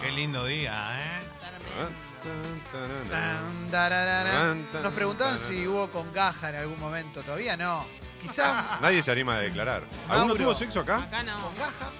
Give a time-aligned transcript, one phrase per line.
[0.00, 1.20] Qué lindo día, ¿eh?
[4.82, 7.22] Nos preguntaban si hubo con gaja en algún momento.
[7.22, 7.86] Todavía no.
[8.20, 9.82] Quizá Nadie se anima a declarar.
[10.08, 10.44] ¿Alguno Mauro.
[10.44, 10.98] tuvo sexo acá?
[10.98, 11.40] Acá no.
[11.40, 11.90] con gaja.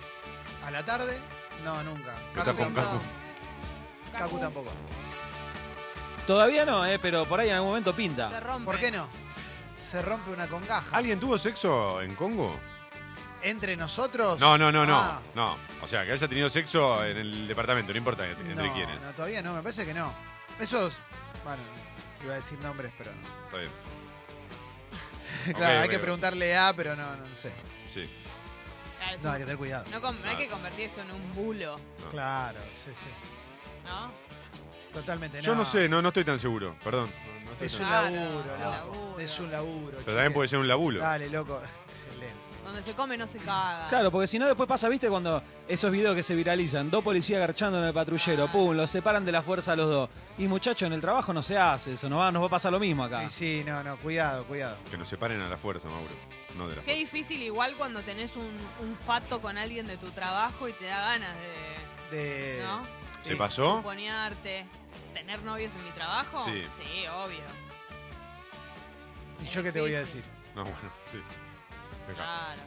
[0.67, 1.21] A la tarde.
[1.65, 2.15] No, nunca.
[2.29, 3.01] Está Cacu con tampoco.
[4.13, 4.19] Cacu.
[4.19, 4.71] Cacu tampoco.
[6.27, 8.41] Todavía no, eh, pero por ahí en algún momento Se pinta.
[8.41, 8.65] rompe.
[8.65, 9.09] ¿Por qué no?
[9.79, 10.97] Se rompe una con gaja.
[10.97, 12.57] ¿Alguien tuvo sexo en Congo?
[13.43, 14.39] ¿Entre nosotros?
[14.39, 14.97] No, no, no, no.
[14.97, 15.21] Ah.
[15.35, 15.57] No.
[15.83, 19.03] O sea, que haya tenido sexo en el departamento, no importa entre no, quiénes.
[19.03, 20.13] No, todavía no, me parece que no.
[20.61, 20.99] Esos.
[21.45, 21.63] Bueno,
[22.23, 23.29] iba a decir nombres, pero no.
[23.47, 23.71] Está bien.
[25.57, 27.53] claro, hay que preguntarle a, pero no, no sé.
[27.93, 28.09] Sí.
[29.05, 29.85] Ah, No, hay que tener cuidado.
[29.91, 31.77] no, no hay que convertir esto en un bulo,
[32.11, 33.11] Claro, sí, sí.
[33.85, 34.13] ¿no?
[34.93, 36.77] Totalmente Yo no sé, no, no estoy tan seguro.
[36.85, 37.11] Perdón.
[37.11, 38.71] No, no estoy Es tan- un laburo, es loco.
[38.71, 39.19] laburo.
[39.19, 39.87] Es un laburo.
[39.87, 40.15] Pero chiques.
[40.15, 41.01] también puede ser un labulo.
[41.01, 41.61] Dale, loco.
[41.89, 42.42] Excelente.
[42.73, 43.89] Donde se come no se caga.
[43.89, 47.39] Claro, porque si no después pasa, viste, cuando esos videos que se viralizan, dos policías
[47.41, 50.11] garchando en el patrullero, pum, los separan de la fuerza a los dos.
[50.39, 52.73] Y muchachos, en el trabajo no se hace eso, nos va, nos va a pasar
[52.73, 53.25] lo mismo acá.
[53.25, 54.77] Y sí, no, no, cuidado, cuidado.
[54.91, 56.09] Que nos separen a la fuerza, Mauro.
[56.57, 56.99] No de la Qué fuerza.
[57.01, 61.01] difícil igual cuando tenés un, un fato con alguien de tu trabajo y te da
[61.01, 61.35] ganas
[62.11, 62.63] de, De...
[62.63, 62.83] ¿no?
[63.23, 63.35] ¿Se Sí.
[63.37, 63.83] pasó?
[63.83, 64.65] Ponearte.
[65.15, 66.45] ¿Tener novios en mi trabajo?
[66.47, 66.65] Sí.
[66.79, 67.39] Sí, obvio.
[69.45, 70.25] ¿Y yo qué te voy a decir?
[70.55, 71.19] No, bueno, sí.
[72.15, 72.61] Claro.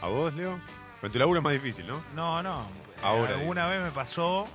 [0.00, 0.60] ¿A vos, Leo?
[1.00, 2.02] Con tu laburo es más difícil, ¿no?
[2.14, 2.68] No, no.
[3.02, 4.46] Ahora, Alguna vez me pasó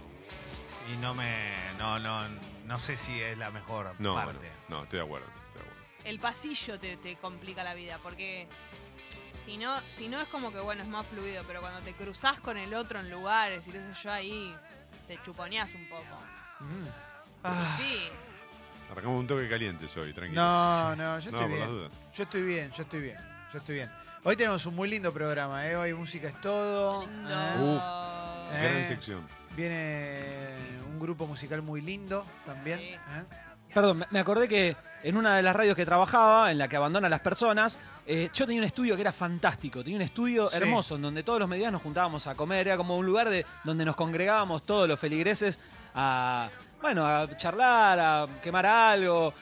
[0.92, 1.56] y no me.
[1.78, 2.28] No, no,
[2.66, 4.38] no sé si es la mejor No, parte.
[4.38, 5.28] bueno, no, estoy de acuerdo.
[5.28, 5.82] estoy de acuerdo.
[6.06, 8.48] El pasillo te, te complica la vida porque
[9.46, 12.40] si no, si no es como que bueno, es más fluido, pero cuando te cruzás
[12.40, 14.56] con el otro en lugares y qué sé yo ahí,
[15.08, 16.04] te chuponeás un poco.
[16.60, 16.88] Mm.
[17.44, 18.10] Ah, Sí,
[18.92, 20.42] Arrancamos un toque caliente hoy, tranquilo.
[20.42, 21.68] No, no, yo No, estoy bien.
[21.70, 21.92] dudas.
[22.14, 23.18] Yo estoy bien, yo estoy bien,
[23.54, 23.92] yo estoy bien.
[24.24, 25.76] Hoy tenemos un muy lindo programa, ¿eh?
[25.76, 27.02] Hoy música es todo.
[27.08, 27.30] lindo.
[27.30, 27.76] ¿eh?
[27.76, 27.84] Uf.
[28.54, 28.64] Eh.
[28.70, 29.28] Gran sección.
[29.56, 30.56] Viene
[30.88, 32.80] un grupo musical muy lindo también.
[32.80, 32.86] Sí.
[32.94, 33.00] ¿eh?
[33.74, 36.76] Perdón, me- me acordé que en una de las radios que trabajaba, en la que
[36.76, 40.50] abandona a las personas, eh, yo tenía un estudio que era fantástico, tenía un estudio
[40.50, 40.58] Sí.
[40.58, 43.44] hermoso, en donde todos los medios nos juntábamos a comer, era como un lugar de
[43.64, 45.60] donde nos congregábamos todos los feligreses
[45.96, 46.50] a,
[46.82, 49.34] bueno, a charlar, a quemar algo.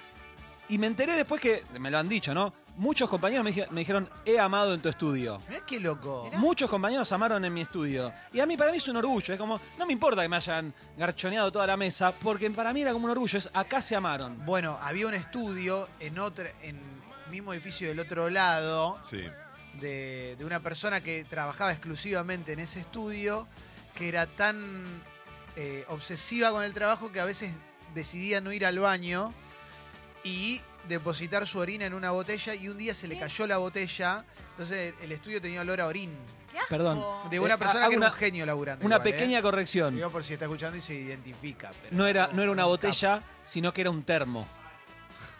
[0.69, 2.53] Y me enteré después que, me lo han dicho, ¿no?
[2.79, 5.41] Muchos compañeros me, dije- me dijeron, he amado en tu estudio.
[5.49, 6.23] Mirá qué loco.
[6.25, 6.37] Mirá.
[6.39, 8.13] Muchos compañeros amaron en mi estudio.
[8.31, 9.33] Y a mí, para mí es un orgullo.
[9.33, 12.81] Es como, no me importa que me hayan garchoneado toda la mesa, porque para mí
[12.81, 13.37] era como un orgullo.
[13.37, 14.45] Es acá se amaron.
[14.45, 16.79] Bueno, había un estudio en otro, en
[17.29, 19.23] mismo edificio del otro lado, Sí.
[19.81, 23.45] de, de una persona que trabajaba exclusivamente en ese estudio,
[23.93, 25.01] que era tan
[25.57, 27.51] eh, obsesiva con el trabajo que a veces
[27.93, 29.33] decidía no ir al baño
[30.23, 33.21] y depositar su orina en una botella y un día se le ¿Qué?
[33.21, 36.11] cayó la botella, entonces el estudio tenía olor a orín.
[36.51, 36.69] ¿Qué asco.
[36.69, 37.03] Perdón.
[37.29, 38.85] De Eh, una persona hago que era una- un genio laburando.
[38.85, 39.11] Una igual, ¿eh?
[39.11, 39.95] pequeña corrección.
[39.95, 41.71] Digo por si está escuchando y se identifica.
[41.81, 44.47] pero No era, no era una un botella, sino que era un termo.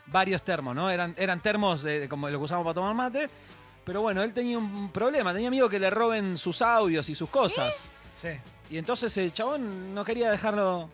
[0.08, 0.90] Varios termos, ¿no?
[0.90, 3.30] Eran, eran termos de- como lo que usamos para tomar mate.
[3.86, 5.34] Pero bueno, él tenía un problema.
[5.34, 7.76] Tenía miedo que le roben sus audios y sus cosas.
[8.14, 8.30] Sí.
[8.70, 10.90] Y entonces el chabón no quería dejarlo.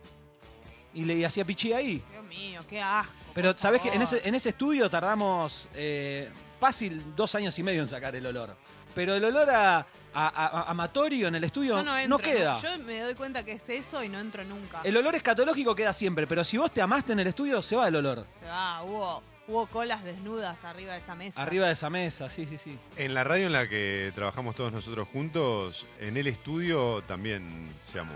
[0.94, 2.02] Y le hacía pichí ahí.
[2.28, 3.12] Mío, qué asco.
[3.34, 7.62] Pero por sabés que en ese, en ese estudio tardamos eh, fácil dos años y
[7.62, 8.56] medio en sacar el olor.
[8.94, 12.58] Pero el olor a, a- a- a amatorio en el estudio Yo no, entro, queda.
[12.62, 14.80] Yo me doy cuenta que es eso y no entro nunca.
[14.84, 17.88] El olor escatológico queda siempre, pero si vos te amaste en el estudio, se va
[17.88, 18.24] el olor.
[18.40, 21.42] Se va, hubo, hubo colas desnudas arriba de esa mesa.
[21.42, 22.78] Arriba de esa mesa, sí, sí, sí.
[22.96, 27.98] En la radio en la que trabajamos todos nosotros juntos, en el estudio también se
[27.98, 28.14] amó.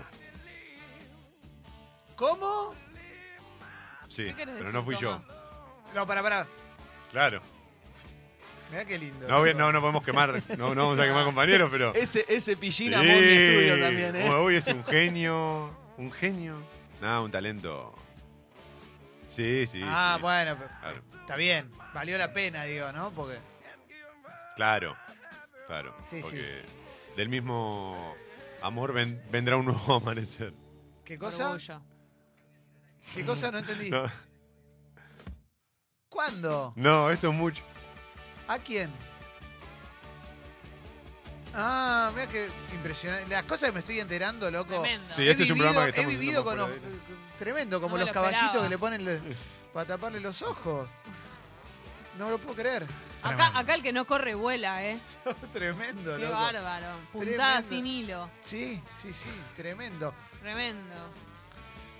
[2.15, 2.73] ¿Cómo?
[4.11, 5.21] Sí, ¿Qué querés pero decir, no fui yo.
[5.95, 6.47] No, para, para.
[7.11, 7.41] Claro.
[8.69, 9.27] Mirá qué lindo.
[9.27, 11.93] No, bien, no, no podemos quemar, no, no vamos a quemar compañeros, pero...
[11.95, 12.93] Ese, ese pillín Sí.
[12.93, 14.29] amó mi estudio también, ¿eh?
[14.45, 16.55] Uy, es un genio, un genio.
[17.01, 17.93] Nada, un talento.
[19.27, 19.81] Sí, sí.
[19.83, 20.21] ah, sí.
[20.21, 21.01] bueno, Claro.
[21.19, 21.69] está bien.
[21.93, 23.11] Valió la pena, digo, ¿no?
[23.11, 23.39] Porque.
[24.55, 24.95] Claro,
[25.67, 25.95] claro.
[26.01, 26.21] Sí, sí.
[26.21, 26.61] porque
[27.17, 28.15] del mismo
[28.61, 30.53] amor ven- vendrá un nuevo amanecer.
[31.03, 31.47] ¿Qué cosa?
[31.51, 31.81] Orgullo.
[33.13, 33.51] ¿Qué cosa?
[33.51, 33.89] No entendí.
[33.91, 34.09] No,
[36.09, 36.73] ¿Cuándo?
[36.75, 37.63] no, esto es mucho.
[38.47, 38.89] ¿A quién?
[41.53, 43.27] Ah, mira que impresionante.
[43.29, 44.81] Las cosas que me estoy enterando, loco.
[44.81, 45.13] Tremendo.
[45.15, 46.69] Sí, He este es un vivido- programa que He vivido con los.
[47.39, 48.63] Tremendo, como No los lo caballitos esperaba.
[48.65, 49.21] que le ponen le-
[49.73, 50.87] para taparle los ojos.
[52.17, 52.85] No me lo puedo creer.
[53.23, 54.99] Acá, el que no corre vuela, ¿eh?
[55.53, 56.33] tremendo, Qué loco.
[56.35, 56.97] bárbaro.
[57.13, 57.69] Puntada Tremendo.
[57.69, 58.29] sin hilo.
[58.41, 60.13] Sí, sí, sí, tremendo.
[60.41, 60.95] Tremendo.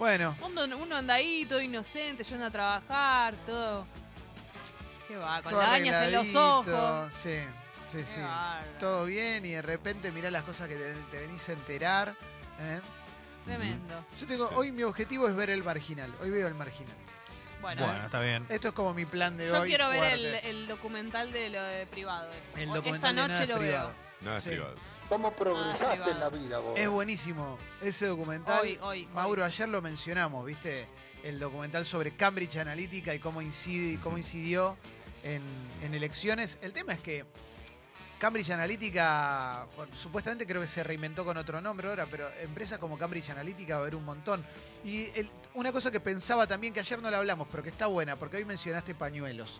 [0.02, 3.86] Bueno, Uno, uno anda ahí, todo inocente, yendo a trabajar, todo.
[5.08, 7.14] Qué va, con todo lagañas en los ojos.
[7.14, 7.38] Sí,
[7.88, 8.20] Sí, Qué sí.
[8.80, 12.16] Todo bien y de repente mirá las cosas que te, te venís a enterar.
[12.62, 12.82] ¿eh?
[13.46, 14.04] Tremendo.
[14.20, 14.56] Yo tengo, Sí.
[14.58, 16.12] hoy mi objetivo es ver el marginal.
[16.20, 16.96] Hoy veo el marginal.
[17.62, 18.44] Bueno, Bueno, está bien.
[18.50, 19.70] Esto es como mi plan de yo hoy.
[19.70, 20.04] quiero ver
[20.46, 22.32] el, documental de lo de privado.
[22.56, 23.88] El documental Esta de noche nada lo privado.
[23.90, 23.98] veo.
[24.22, 24.50] Nada es Sí.
[24.50, 24.76] privado.
[25.12, 26.12] ¿Cómo progresaste privado.
[26.12, 26.80] en la vida vos?
[26.80, 28.62] Es buenísimo ese documental.
[28.62, 30.88] Hoy, hoy, Mauro, ayer lo mencionamos, ¿viste?
[31.22, 34.78] El documental sobre Cambridge Analytica y cómo, incide, cómo incidió
[35.24, 35.42] en,
[35.84, 36.58] en elecciones.
[36.62, 37.26] El tema es que
[38.20, 42.98] Cambridge Analytica, bueno, supuestamente creo que se reinventó con otro nombre ahora, pero empresas como
[42.98, 44.46] Cambridge Analytica va a haber un montón.
[44.86, 47.88] Y el- una cosa que pensaba también, que ayer no la hablamos, pero que está
[47.88, 49.60] buena, porque hoy mencionaste pañuelos.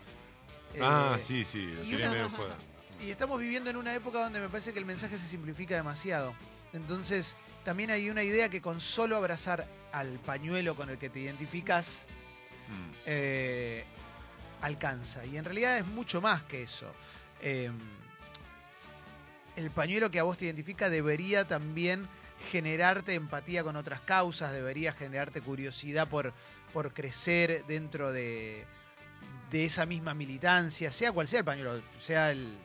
[0.82, 2.56] Ah, Eh, sí, sí, lo tiré una- medio en joda.
[3.04, 6.36] Y estamos viviendo en una época donde me parece que el mensaje se simplifica demasiado.
[6.74, 11.20] Entonces, también hay una idea que con solo abrazar al pañuelo con el que te
[11.20, 12.06] identificas,
[12.72, 12.92] Mm.
[13.06, 13.84] eh,
[14.62, 15.26] alcanza.
[15.26, 16.94] Y en realidad es mucho más que eso.
[17.42, 17.70] Eh,
[19.58, 22.08] el pañuelo que a vos te identifica debería también
[22.52, 26.34] generarte empatía con otras causas, debería generarte curiosidad por,
[26.72, 28.66] por crecer dentro de,
[29.50, 32.58] de esa misma militancia, sea cual sea el pañuelo, sea el,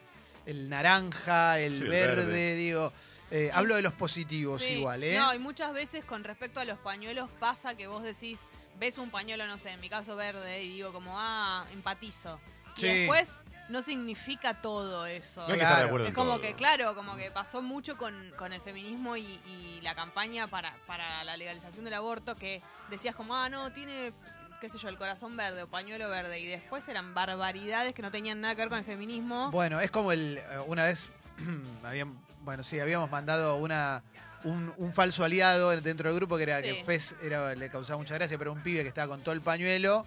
[0.47, 2.55] el naranja, el, Sí, el verde, verde.
[2.55, 2.93] digo.
[3.31, 4.75] eh, hablo de los positivos Sí.
[4.75, 5.19] igual, ¿eh?
[5.19, 8.41] No, y muchas veces con respecto a los pañuelos pasa que vos decís,
[8.79, 12.39] ves un pañuelo, no sé, en mi caso verde, y digo como, ah, empatizo.
[12.77, 13.29] Y después
[13.69, 15.41] no significa todo eso.
[15.41, 16.41] No hay que estar de acuerdo Es en como todo.
[16.43, 20.77] que, claro, como que pasó mucho con, con el feminismo y, y la campaña para,
[20.87, 24.13] para la legalización del aborto, que decías como, ah, no, tiene,
[24.61, 28.11] qué sé yo, el corazón verde o pañuelo verde, y después eran barbaridades que no
[28.11, 29.51] tenían nada que ver con el feminismo.
[29.51, 30.39] Bueno, es como el.
[30.39, 31.09] eh, Una vez.
[31.85, 34.03] habían, bueno, sí, habíamos mandado una.
[34.45, 36.65] Un, un falso aliado dentro del grupo que era Sí.
[36.65, 39.41] que Fez era, le causaba mucha gracia, pero un pibe que estaba con todo el
[39.41, 40.07] pañuelo.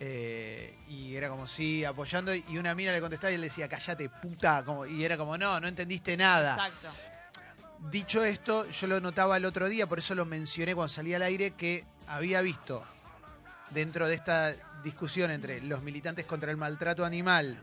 [0.00, 2.34] eh, y era como sí, apoyando.
[2.34, 4.64] Y una mina le contestaba y él decía, callate, puta.
[4.64, 6.54] Como, y era como, no, no entendiste nada.
[6.54, 6.88] Exacto.
[7.90, 11.22] Dicho esto, yo lo notaba el otro día, por eso lo mencioné cuando salí al
[11.22, 12.84] aire, que había visto
[13.74, 17.62] dentro de esta discusión entre los militantes contra el maltrato animal,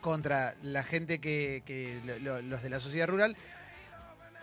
[0.00, 3.36] contra la gente que, que lo- lo- los de la sociedad rural,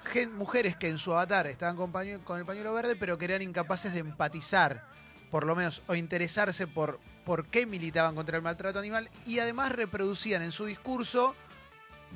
[0.06, 1.92] gen- mujeres que en su avatar estaban con,
[2.40, 4.84] el pañuelo verde, pero que eran incapaces de empatizar,
[5.32, 9.74] por lo menos, o interesarse por por qué militaban contra el maltrato animal, y además
[9.74, 11.36] reproducían en su discurso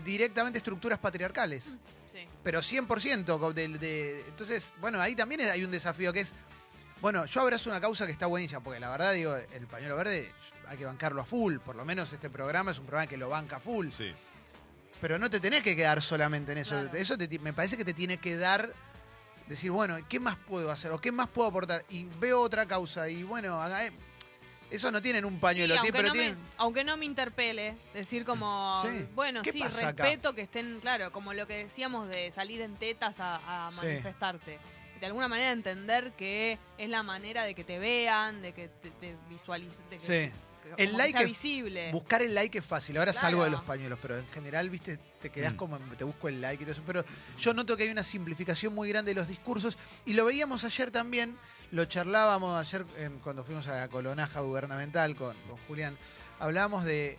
[0.06, 1.66] directamente estructuras patriarcales
[2.14, 2.26] Sí.
[2.44, 3.38] pero 100%.
[3.40, 6.34] co- De, de- entonces, bueno, ahí también hay un desafío que es,
[7.02, 10.32] bueno, yo abrazo una causa que está buenísima, porque la verdad, digo, el pañuelo verde
[10.68, 13.30] hay que bancarlo a full, por lo menos este programa es un programa que lo
[13.30, 14.14] banca a full, Sí.
[15.02, 16.98] pero no te tenés que quedar solamente en eso, Claro.
[16.98, 18.72] eso te me parece que te tiene que dar,
[19.48, 20.92] decir, bueno, ¿qué más puedo hacer?
[20.92, 21.84] ¿O qué más puedo aportar?
[21.90, 23.92] Y veo otra causa, y bueno, haga- eh,
[24.70, 28.24] eso no tienen un pañuelo, Sí, aunque, pero no me, aunque no me interpele, decir
[28.24, 29.10] como, Sí.
[29.16, 29.92] bueno, ¿Qué sí, acá?
[29.92, 33.88] respeto que estén, claro, como lo que decíamos de salir en tetas a, a Sí.
[35.02, 38.92] De alguna manera entender que es la manera de que te vean, de que te,
[38.92, 40.32] te visualicen, de que, Sí.
[40.76, 41.92] que- El like sea es- visible.
[41.92, 42.96] Buscar el like es fácil.
[42.98, 43.28] Ahora Claro.
[43.28, 45.58] salgo de los pañuelos, pero en general, viste, te quedás Mm.
[45.58, 46.84] como, te busco el like y todo eso.
[46.86, 47.04] Pero
[47.40, 50.92] yo noto que hay una simplificación muy grande de los discursos y lo veíamos ayer
[50.92, 51.36] también,
[51.72, 55.98] lo charlábamos ayer em, cuando fuimos a la colonaja gubernamental con, con Julián.
[56.40, 57.18] Hablábamos de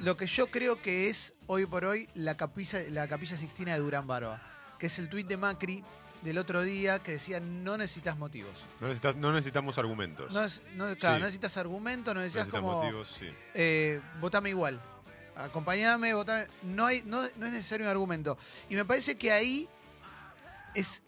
[0.00, 3.78] lo que yo creo que es hoy por hoy la capilla, la capilla Sixtina de
[3.78, 4.42] Durán Barba,
[4.80, 5.84] que es el tuit de Macri
[6.22, 8.52] del otro día que decía no necesitas motivos.
[8.80, 10.32] No, necesitas- no necesitamos argumentos.
[10.32, 11.20] No, es- no- claro, Sí.
[11.20, 13.26] no necesitas argumentos, no necesitas necesitas como motivos, sí.
[13.54, 14.80] eh, votame igual.
[15.36, 16.46] Acompañame, votame.
[16.62, 18.36] No, hay, no, no es necesario un argumento.
[18.68, 19.68] Y me parece que ahí
[20.74, 21.02] es.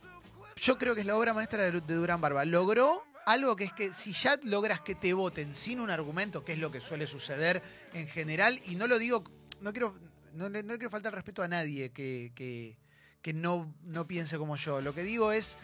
[0.57, 2.45] Yo creo que es la obra maestra de, de Durán Barba.
[2.45, 6.53] Logró algo que es que si ya logras que te voten sin un argumento, que
[6.55, 9.25] es lo que suele suceder en general, y no lo digo,
[9.61, 9.95] no quiero,
[10.35, 12.77] no, no quiero faltar respeto a nadie que, que,
[13.23, 14.81] que no, no piense como yo.
[14.81, 15.57] Lo que digo es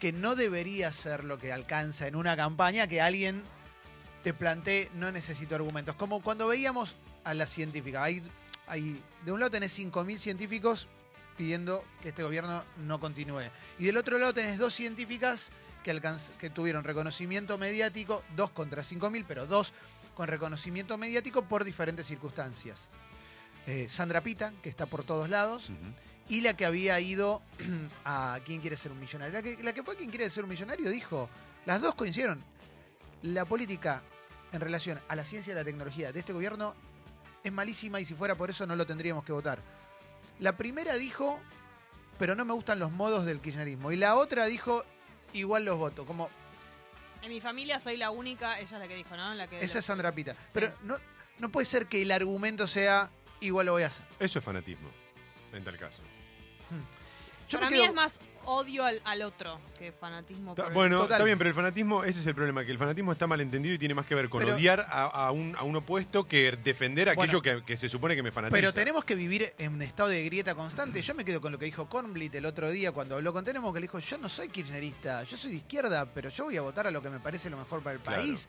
[0.00, 3.42] que no debería ser lo que alcanza en una campaña que alguien
[4.22, 5.94] te plantee no necesito argumentos.
[5.96, 6.94] Como cuando veíamos
[7.24, 8.02] a la científica.
[8.02, 8.22] Hay,
[9.24, 10.88] de un lado tenés 5.000 científicos
[11.36, 13.42] pidiendo que este gobierno no continúe.
[13.78, 15.50] Y del otro lado tenés dos científicas
[15.82, 19.72] que, alcanz- que tuvieron reconocimiento mediático, dos contra 5.000, pero dos
[20.14, 22.88] con reconocimiento mediático por diferentes circunstancias.
[23.66, 25.70] Eh, Sandra Pita, que está por todos lados,
[26.28, 27.42] y la que había ido
[28.04, 29.34] a ¿Quién quiere ser un millonario?
[29.34, 30.90] La que, la que fue ¿Quién quiere ser un millonario?
[30.90, 31.28] Dijo,
[31.66, 32.42] las dos coincidieron.
[33.22, 34.02] La política
[34.52, 36.74] en relación a la ciencia y la tecnología de este gobierno
[37.42, 39.60] es malísima y si fuera por eso no lo tendríamos que votar.
[40.38, 41.38] La primera dijo,
[42.18, 43.92] pero no me gustan los modos del kirchnerismo.
[43.92, 44.84] Y la otra dijo,
[45.32, 46.04] igual los voto.
[46.04, 46.30] Como,
[47.22, 49.34] En mi familia soy la única, ella es la que dijo, ¿no?
[49.34, 50.32] La que esa es Sandra Pita.
[50.32, 50.38] Sí.
[50.54, 50.96] Pero no,
[51.38, 53.10] no puede ser que el argumento sea,
[53.42, 54.04] igual lo voy a hacer.
[54.18, 54.88] Eso es fanatismo,
[55.52, 56.02] en tal caso.
[57.48, 60.52] Yo Para me mí quedo- es más odio al, al otro que fanatismo.
[60.52, 61.16] Está- por el- bueno, Total.
[61.16, 63.78] está bien, pero el fanatismo, ese es el problema, que el fanatismo está malentendido y
[63.78, 67.10] tiene más que ver con Pero- odiar a, a un, a un opuesto que defender
[67.10, 67.60] aquello Bueno.
[67.60, 68.56] que, que se supone que me fanatiza.
[68.56, 71.02] Pero tenemos que vivir en un estado de grieta constante.
[71.02, 73.70] Yo me quedo con lo que dijo Kornblit el otro día cuando habló con Tenemos,
[73.74, 76.62] que le dijo, yo no soy kirchnerista, yo soy de izquierda, pero yo voy a
[76.62, 78.22] votar a lo que me parece lo mejor para el Claro.
[78.22, 78.48] país.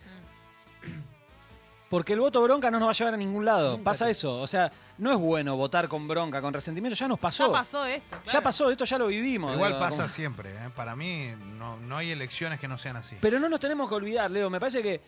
[1.93, 3.73] Porque el voto bronca no nos va a llevar a ningún lado.
[3.73, 4.41] Nunca Pasa te- eso.
[4.41, 6.97] O sea, no es bueno votar con bronca, con resentimiento.
[6.97, 7.45] Ya nos pasó.
[7.45, 8.17] Ya pasó esto.
[8.33, 9.53] Ya pasó, esto ya lo vivimos.
[9.53, 10.49] Igual digo, pasa como- siempre.
[10.49, 10.69] ¿eh?
[10.75, 11.27] Para mí
[11.59, 13.15] no, no hay elecciones que no sean así.
[13.21, 14.49] Pero no nos tenemos que olvidar, Leo.
[14.49, 15.01] Me parece que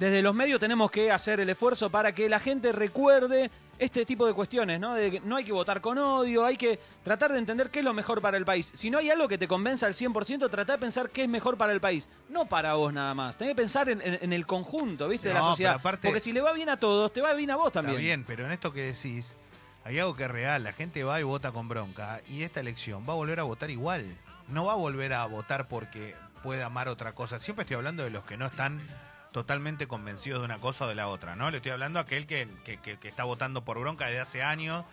[0.00, 3.48] desde los medios tenemos que hacer el esfuerzo para que la gente recuerde
[3.84, 4.94] este tipo de cuestiones, ¿no?
[4.94, 7.84] De que no hay que votar con odio, hay que tratar de entender qué es
[7.84, 8.70] lo mejor para el país.
[8.74, 11.56] Si no hay algo que te convenza al 100%, trata de pensar qué es mejor
[11.56, 12.08] para el país.
[12.28, 13.36] No para vos nada más.
[13.36, 15.28] Tenés que pensar en, en- en el conjunto, ¿viste?
[15.28, 15.74] de la No, sociedad.
[15.74, 17.94] aparte- Porque si le va bien a todos, te va bien a vos también.
[17.96, 19.36] Está bien, pero en esto que decís,
[19.84, 20.62] hay algo que es real.
[20.64, 23.70] La gente va y vota con bronca y esta elección va a volver a votar
[23.70, 24.16] igual.
[24.48, 27.40] No va a volver a votar porque puede amar otra cosa.
[27.40, 28.80] Siempre estoy hablando de los que no están
[29.32, 31.50] totalmente convencidos de una cosa o de la otra, ¿no?
[31.50, 34.42] Le estoy hablando a aquel que, que- que- que está votando por bronca desde hace
[34.42, 34.84] años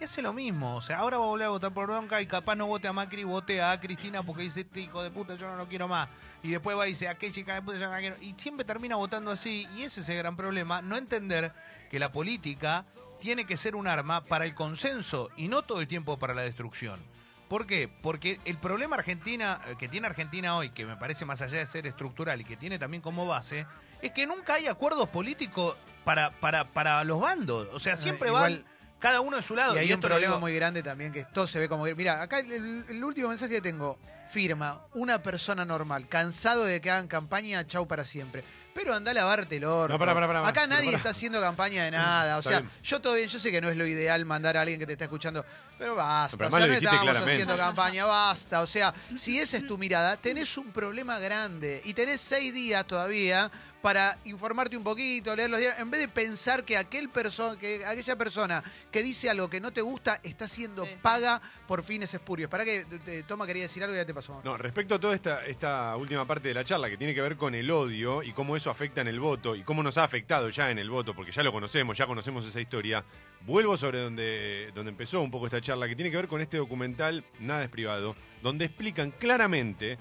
[0.00, 0.76] y hace lo mismo.
[0.76, 2.92] O sea, ahora va a volver a votar por bronca y capaz no vote a
[2.92, 6.08] Macri, vote a Cristina porque dice, este hijo de puta, yo no lo quiero más.
[6.42, 8.16] Y después va y dice, aquel chica de puta, yo no la quiero.
[8.20, 9.66] Y siempre termina votando así.
[9.76, 11.52] Y ese es el gran problema, no entender
[11.90, 12.84] que la política
[13.20, 16.42] tiene que ser un arma para el consenso y no todo el tiempo para la
[16.42, 17.00] destrucción.
[17.48, 17.88] ¿Por qué?
[17.88, 21.66] Porque el problema Argentina eh, que tiene Argentina hoy, que me parece más allá de
[21.66, 23.66] ser estructural y que tiene también como base,
[24.02, 27.68] es que nunca hay acuerdos políticos para, para, para los bandos.
[27.72, 28.64] O sea, siempre van igual-
[28.98, 29.74] cada uno de su lado.
[29.76, 31.84] Y hay un esto lo problema digo- muy grande también, que todo se ve como...
[31.84, 33.98] Mira, acá el- el último mensaje que tengo.
[34.30, 38.44] Firma, una persona normal, cansado de que hagan campaña, chau para siempre.
[38.78, 39.92] Pero anda a lavarte el orto.
[39.92, 42.38] No, pará, pará, pará, Acá nadie está haciendo campaña de nada.
[42.38, 44.78] O sea, yo todo bien, yo sé que no es lo ideal mandar a alguien
[44.78, 45.44] que te está escuchando,
[45.76, 46.36] pero basta.
[46.36, 47.32] Pero o sea, no estamos claramente.
[47.32, 48.60] haciendo campaña, basta.
[48.62, 51.82] O sea, si esa es tu mirada, tenés un problema grande.
[51.84, 53.50] Y tenés seis días todavía
[53.82, 57.86] para informarte un poquito, leer los días, en vez de pensar que aquel perso que
[57.86, 60.98] aquella persona que dice algo que no te gusta está siendo Sí, sí.
[61.00, 62.50] paga por fines espurios.
[62.50, 64.40] Para que te- te- Toma quería decir algo y ya te pasó.
[64.44, 67.36] No, respecto a toda esta, esta última parte de la charla que tiene que ver
[67.36, 70.48] con el odio y cómo eso afecta en el voto y cómo nos ha afectado
[70.48, 73.04] ya en el voto, porque ya lo conocemos, ya conocemos esa historia,
[73.42, 76.56] vuelvo sobre donde, donde empezó un poco esta charla, que tiene que ver con este
[76.56, 79.98] documental Nada es privado, donde explican claramente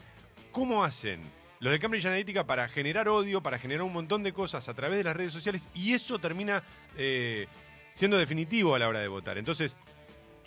[0.51, 1.21] cómo hacen
[1.59, 4.97] los de Cambridge Analytica para generar odio, para generar un montón de cosas a través
[4.97, 6.63] de las redes sociales y eso termina
[6.97, 7.47] eh,
[7.93, 9.37] siendo definitivo a la hora de votar.
[9.37, 9.77] Entonces,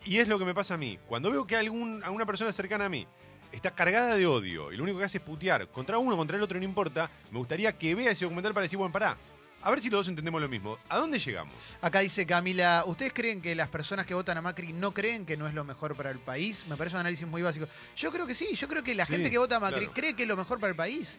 [0.05, 0.99] y es lo que me pasa a mí.
[1.07, 3.07] Cuando veo que algún, alguna persona cercana a mí
[3.53, 6.43] está cargada de odio y lo único que hace es putear contra uno, contra el
[6.43, 9.17] otro, no importa, me gustaría que vea ese documental para decir, bueno, pará,
[9.63, 10.79] a ver si los dos entendemos lo mismo.
[10.89, 11.55] ¿A dónde llegamos?
[11.83, 15.37] Acá dice Camila, ¿ustedes creen que las personas que votan a Macri no creen que
[15.37, 16.65] no es lo mejor para el país?
[16.67, 17.67] Me parece un análisis muy básico.
[17.95, 19.93] Yo creo que sí, yo creo que la Sí, gente que vota a Macri claro.
[19.93, 21.19] cree que es lo mejor para el país.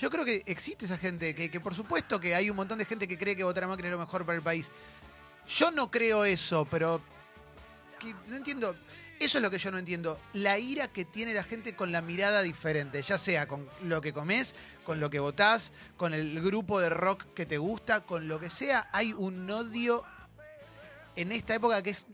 [0.00, 2.86] Yo creo que existe esa gente, que, que por supuesto que hay un montón de
[2.86, 4.68] gente que cree que votar a Macri es lo mejor para el país.
[5.48, 7.00] Yo no creo eso, pero
[8.00, 8.74] que no entiendo.
[9.20, 10.18] Eso es lo que yo no entiendo.
[10.32, 14.14] La ira que tiene la gente con la mirada diferente, ya sea con lo que
[14.14, 18.40] comes, con lo que votás, con el grupo de rock que te gusta, con lo
[18.40, 20.04] que sea, hay un odio
[21.16, 22.06] en esta época que es.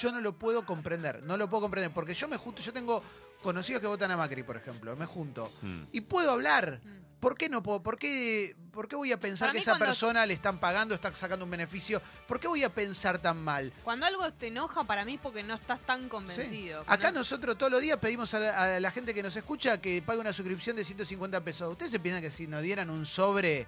[0.00, 3.02] Yo no lo puedo comprender, no lo puedo comprender, porque yo me junto, yo tengo
[3.44, 5.52] conocidos que votan a Macri, por ejemplo, me junto.
[5.62, 5.84] Hmm.
[5.92, 6.80] Y puedo hablar.
[6.82, 7.04] Mm.
[7.20, 7.82] ¿Por qué no puedo?
[7.82, 10.94] ¿Por qué, por qué voy a pensar Para que esa cuando- persona le están pagando,
[10.94, 12.02] está sacando un beneficio?
[12.28, 13.72] ¿Por qué voy a pensar tan mal?
[13.82, 16.08] Cuando algo te enoja, para mí es porque no estás tan Sí.
[16.08, 16.82] convencido.
[16.86, 19.80] Acá No- nosotros todos los días pedimos a la, a la gente que nos escucha
[19.80, 21.70] que pague una suscripción de 150 pesos.
[21.72, 23.66] ¿Ustedes se piensan que si nos dieran un sobre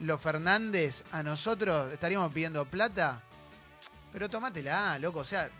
[0.00, 3.20] los Fernández a nosotros estaríamos pidiendo plata?
[4.14, 5.18] Pero tomátela, loco.
[5.18, 5.50] O sea,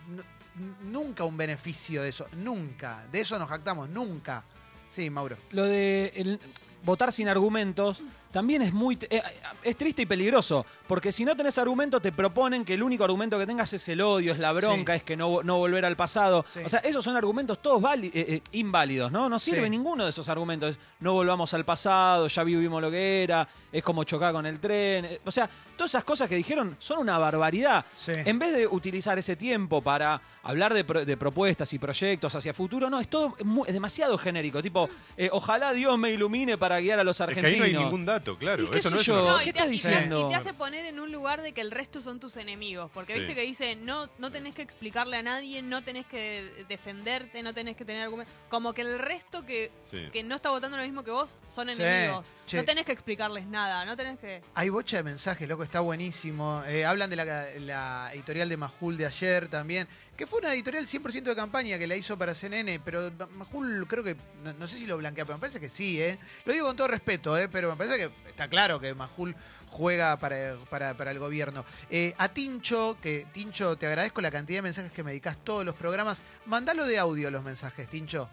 [0.83, 2.27] nunca un beneficio de eso.
[2.37, 3.05] Nunca.
[3.11, 3.89] De eso nos jactamos.
[3.89, 4.43] Nunca.
[4.89, 5.37] Sí, Mauro.
[5.51, 6.39] Lo de el-
[6.83, 8.01] votar sin argumentos
[8.31, 9.21] también es muy eh,
[9.63, 13.37] es triste y peligroso, porque si no tenés argumentos te proponen que el único argumento
[13.39, 14.97] que tengas es el odio, es la bronca, Sí.
[14.97, 16.45] es que no, no volver al pasado.
[16.53, 16.59] Sí.
[16.65, 19.29] O sea, esos son argumentos todos eh, eh, inválidos, ¿no?
[19.29, 19.69] No sirve Sí.
[19.69, 20.77] ninguno de esos argumentos.
[20.99, 25.07] No volvamos al pasado, ya vivimos lo que era, es como chocar con el tren.
[25.25, 27.85] O sea, todas esas cosas que dijeron son una barbaridad.
[27.95, 28.11] Sí.
[28.15, 32.53] En vez de utilizar ese tiempo para hablar de, pro- de propuestas y proyectos hacia
[32.53, 34.61] futuro, no, es todo muy- es demasiado genérico.
[34.61, 37.65] Tipo, eh, ojalá Dios me ilumine para guiar a los Es que argentinos.
[37.67, 38.18] ahí no hay ningún dato.
[38.19, 38.63] Candidato, claro.
[38.63, 39.21] ¿Y qué Eso sé no es yo?
[39.23, 40.25] una- No, ¿Qué y te, estás y te- diciendo?
[40.25, 42.91] y te hace poner en un lugar de que el resto son tus enemigos.
[42.93, 43.19] Porque Sí.
[43.19, 47.53] viste que dice, no, no tenés que explicarle a nadie, no tenés que defenderte, no
[47.53, 48.33] tenés que tener argumentos.
[48.49, 50.09] Como que el resto que, Sí.
[50.11, 51.81] que no está votando lo mismo que vos son Sí.
[51.81, 52.33] enemigos.
[52.47, 52.57] Che.
[52.57, 54.41] No tenés que explicarles nada, no tenés que...
[54.55, 56.63] Hay bocha de mensajes, loco, está buenísimo.
[56.67, 57.25] Eh, hablan de la,
[57.59, 59.87] la editorial de Majul de ayer también,
[60.19, 64.03] que fue una editorial 100% de campaña que la hizo para CNN, pero Majul creo
[64.03, 64.17] que,
[64.59, 66.19] no, sé si lo blanquea, pero me parece que sí, ¿eh?
[66.43, 67.47] Lo digo con todo respeto, ¿eh?
[67.47, 69.33] Pero me parece que está claro que Majul
[69.69, 71.63] juega para, para- para el gobierno.
[71.89, 75.63] Eh, a Tincho, que Tincho, te agradezco la cantidad de mensajes que me dedicas todos
[75.63, 76.21] los programas.
[76.47, 78.29] Mandalo de audio los mensajes, Tincho.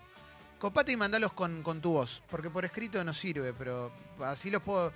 [0.59, 3.93] Copate y mandalos con, con tu voz, porque por escrito no sirve, pero
[4.25, 4.93] así los puedo...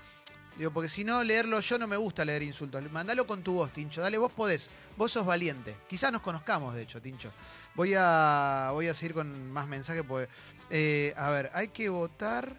[0.57, 2.83] Digo, porque si no, leerlo yo no me gusta leer insultos.
[2.91, 4.03] Mandalo con tu voz, Tincho.
[4.03, 4.71] Dale, vos podés.
[4.97, 5.77] Vos sos valiente.
[5.89, 7.33] Quizás nos conozcamos, de hecho, Tincho.
[7.75, 10.03] Voy a, voy a seguir con más mensajes.
[10.07, 10.29] Porque,
[10.69, 12.55] eh, a ver, hay que votar.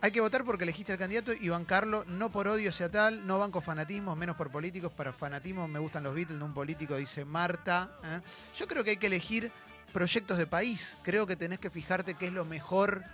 [0.00, 3.40] Hay que votar porque elegiste al candidato y bancarlo, no por odio sea tal, no
[3.40, 4.92] banco fanatismos, menos por políticos.
[4.92, 7.98] Para fanatismo me gustan los Beatles, no un político, dice Marta.
[8.04, 8.20] ¿eh?
[8.54, 9.50] Yo creo que hay que elegir
[9.92, 10.96] proyectos de país.
[11.02, 13.04] Creo que tenés que fijarte qué es lo mejor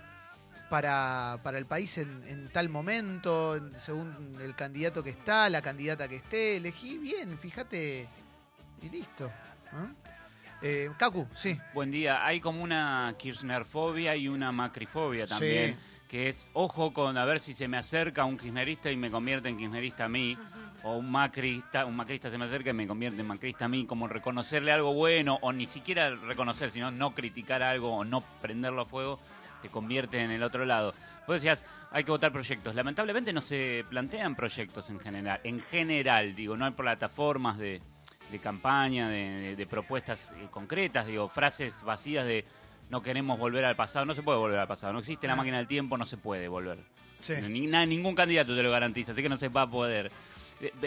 [0.75, 5.61] para, para el país en, en tal momento, en- según el candidato que está, la
[5.61, 6.57] candidata que esté.
[6.57, 8.05] Elegí bien, fíjate
[8.81, 9.31] y listo.
[9.71, 9.87] ¿ah?
[10.61, 11.57] Eh, Kaku, sí.
[11.73, 12.25] Buen día.
[12.25, 15.75] Hay como una Kirchnerfobia y una Macrifobia también.
[15.75, 15.79] Sí.
[16.09, 19.47] Que es, ojo con a ver si se me acerca un kirchnerista y me convierte
[19.47, 20.37] en kirchnerista a mí.
[20.83, 23.85] O un macrista, un macrista se me acerca y me convierte en macrista a mí.
[23.85, 28.81] Como reconocerle algo bueno, o ni siquiera reconocer, sino no criticar algo o no prenderlo
[28.81, 29.19] a fuego,
[29.65, 30.93] te convierte en el otro lado.
[31.27, 32.75] Vos decías, hay que votar proyectos.
[32.75, 35.39] Lamentablemente no se plantean proyectos en general.
[35.43, 37.81] En general, digo, no hay plataformas de,
[38.31, 42.45] de campaña, de, de- de propuestas eh, concretas, digo, frases vacías de
[42.89, 44.05] no queremos volver al pasado.
[44.05, 44.93] No se puede volver al pasado.
[44.93, 45.37] No existe la Ah.
[45.37, 46.79] máquina del tiempo, no se puede volver.
[47.21, 47.33] Sí.
[47.41, 50.11] Ni- na- ningún candidato te lo garantiza, así que no se va a poder.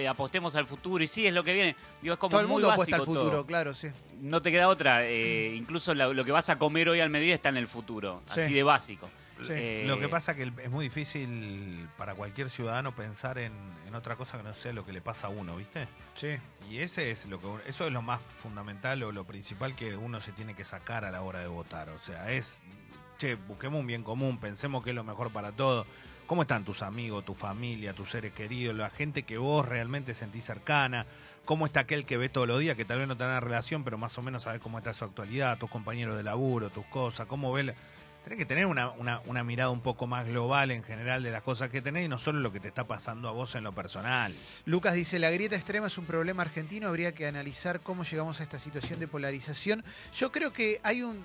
[0.08, 1.76] Apostemos al futuro y sí, es lo que viene.
[2.02, 3.46] Digo, es como Todo el muy mundo apuesta al futuro, todo.
[3.46, 3.88] claro, sí.
[4.20, 5.04] No te queda otra.
[5.06, 8.22] eh, incluso la- lo que vas a comer hoy al mediodía está en el futuro.
[8.26, 8.40] Sí.
[8.40, 9.08] Así de básico.
[9.42, 9.52] Sí.
[9.54, 13.52] Eh, Lo que pasa que es muy difícil para cualquier ciudadano pensar en,
[13.86, 15.86] en otra cosa que no sea lo que le pasa a uno, ¿viste?
[16.16, 16.38] Sí.
[16.68, 20.20] Y ese es lo que eso es lo más fundamental o lo principal que uno
[20.20, 21.88] se tiene que sacar a la hora de votar.
[21.90, 22.60] O sea, es
[23.18, 25.86] che, busquemos un bien común, pensemos que es lo mejor para todos.
[26.28, 30.44] ¿Cómo están tus amigos, tu familia, tus seres queridos, la gente que vos realmente sentís
[30.44, 31.06] cercana?
[31.46, 33.96] ¿Cómo está aquel que ve todos los días, que tal vez no una relación, pero
[33.96, 37.26] más o menos sabes cómo está su actualidad, tus compañeros de laburo, tus cosas?
[37.26, 37.62] ¿Cómo ve?
[37.62, 37.74] la-
[38.24, 41.40] Tenés que tener una, una, una mirada un poco más global en general de las
[41.42, 43.72] cosas que tenés y no solo lo que te está pasando a vos en lo
[43.72, 44.34] personal.
[44.66, 48.42] Lucas dice, la grieta extrema es un problema argentino, habría que analizar cómo llegamos a
[48.42, 49.82] esta situación de polarización.
[50.14, 51.24] Yo creo que hay un...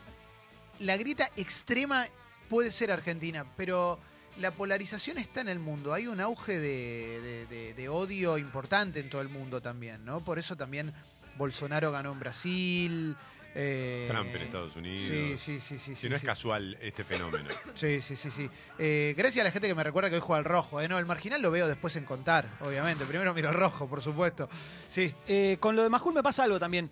[0.80, 2.06] La grieta extrema
[2.48, 4.00] puede ser argentina, pero
[4.40, 5.94] la polarización está en el mundo.
[5.94, 10.24] Hay un auge de, de- de- de odio importante en todo el mundo también, ¿no?
[10.24, 10.94] Por eso también
[11.38, 13.16] Bolsonaro ganó en Brasil.
[13.56, 15.06] eh, Trump en Estados Unidos.
[15.08, 15.94] Sí, sí, sí, sí.
[15.96, 16.28] Si sí, no es sí.
[16.28, 17.50] casual este fenómeno.
[17.76, 18.50] Sí, sí, sí, sí.
[18.80, 20.82] Eh, gracias a la gente que me recuerda que hoy juega al rojo.
[20.82, 20.88] ¿eh?
[20.88, 23.06] No, el marginal lo veo después en contar, obviamente.
[23.06, 24.50] Primero miro el rojo, por supuesto.
[24.90, 25.14] Sí.
[25.28, 26.90] Eh, con lo de Majul me pasa algo también.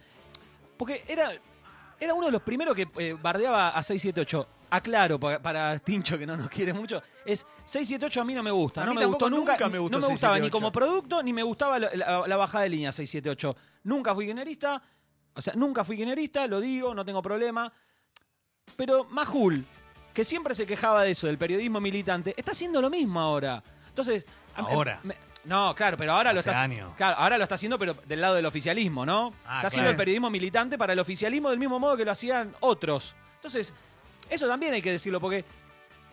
[0.77, 1.31] Porque era,
[1.99, 4.47] era uno de los primeros que eh, bardeaba a 678.
[4.71, 8.51] Aclaro, para, para Tincho que no nos quiere mucho, es 678 a mí no me
[8.51, 8.81] gusta.
[8.81, 9.51] A no mí me gustó nunca.
[9.53, 10.51] nunca me gustó no me gustaba ni 678.
[10.51, 13.55] como producto, ni me gustaba la, la- la bajada de línea 678.
[13.83, 14.81] Nunca fui guinerista.
[15.33, 17.71] O sea, nunca fui guinerista, lo digo, no tengo problema.
[18.75, 19.65] Pero Majul,
[20.13, 23.63] que siempre se quejaba de eso, del periodismo militante, está haciendo lo mismo ahora.
[23.89, 24.25] Entonces.
[24.55, 24.99] Ahora.
[25.03, 26.93] me- no, claro, pero ahora lo está años.
[26.95, 29.33] Claro, ahora lo está haciendo, pero del lado del oficialismo, ¿no?
[29.45, 32.53] Ah, está haciendo el periodismo militante para el oficialismo del mismo modo que lo hacían
[32.59, 33.15] otros.
[33.37, 33.73] Entonces,
[34.31, 35.45] eso también hay que decirlo, porque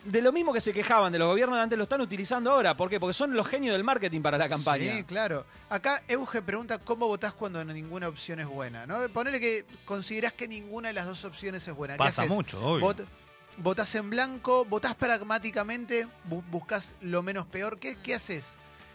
[0.04, 2.76] de lo mismo que se quejaban de los gobiernos de antes lo están utilizando ahora.
[2.76, 3.00] ¿Por qué?
[3.00, 4.92] Porque son los genios del marketing para la campaña.
[4.96, 5.44] Sí, claro.
[5.68, 8.86] Acá Euge pregunta cómo votás cuando ninguna opción es buena.
[8.86, 9.08] ¿no?
[9.08, 11.94] Ponele que considerás que ninguna de las dos opciones es buena.
[11.94, 12.32] ¿Qué Pasa haces?
[12.34, 12.86] mucho, obvio.
[12.86, 13.06] Vot-
[13.58, 14.64] ¿Votás en blanco?
[14.66, 16.06] ¿Votás pragmáticamente?
[16.28, 17.78] Bu- ¿Buscas lo menos peor?
[17.78, 18.54] ¿Qué, qué haces?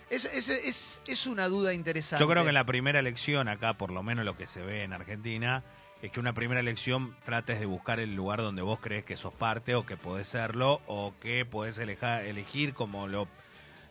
[0.10, 2.24] Es, es, es, es una duda interesante.
[2.24, 4.84] Yo creo que en la primera elección, acá por lo menos lo que se ve
[4.84, 5.64] en Argentina,
[6.04, 9.34] es que una primera elección trates de buscar el lugar donde vos crees que sos
[9.34, 13.30] parte o que podés serlo o que podés elegir como lo,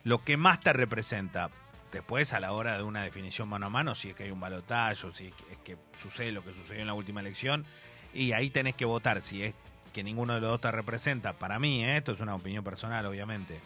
[0.05, 1.49] lo que más te representa.
[1.91, 4.41] Después, a la hora de una definición mano a mano, si es que hay un
[4.41, 7.65] balotaje, si es que, sucede lo que sucedió en la última elección,
[8.13, 9.55] y ahí tenés que votar si es
[9.95, 11.33] que ninguno de los dos te representa.
[11.33, 11.97] Para mí, ¿eh?
[11.97, 13.59] esto es una opinión personal, obviamente.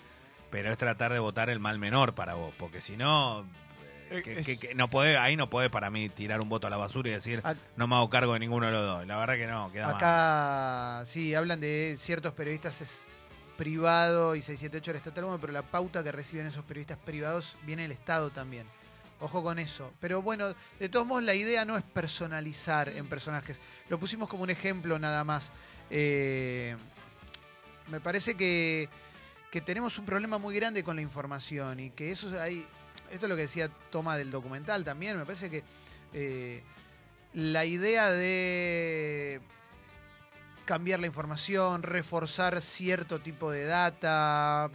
[0.52, 3.44] Pero es tratar de votar el mal menor para vos, porque si no,
[4.08, 6.70] que- es- que- que no puede, ahí no puede para mí tirar un voto a
[6.70, 7.42] la basura y decir
[7.76, 9.06] no me hago cargo de ninguno de los dos.
[9.06, 9.96] La verdad que no, queda mal.
[9.96, 13.06] Acá sí hablan de ciertos periodistas es
[13.56, 17.92] privado y 678 era estatal, pero la pauta que reciben esos periodistas privados viene del
[17.92, 18.66] Estado también.
[19.18, 19.92] Ojo con eso.
[19.98, 23.58] Pero bueno, de todos modos la idea no es personalizar en personajes.
[23.88, 25.50] Lo pusimos como un ejemplo nada más.
[25.88, 26.76] Eh,
[27.88, 28.90] me parece que,
[29.50, 32.66] que tenemos un problema muy grande con la información y que eso hay...
[33.10, 35.16] Esto es lo que decía Toma del documental también.
[35.18, 35.62] Me parece que
[36.12, 36.62] eh,
[37.34, 39.40] la idea de
[40.64, 44.68] cambiar la información, reforzar cierto tipo de data,